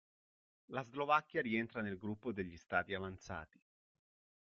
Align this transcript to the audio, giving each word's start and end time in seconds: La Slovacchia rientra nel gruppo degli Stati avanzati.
La 0.71 0.81
Slovacchia 0.83 1.43
rientra 1.43 1.83
nel 1.83 1.99
gruppo 1.99 2.31
degli 2.31 2.57
Stati 2.57 2.95
avanzati. 2.95 3.61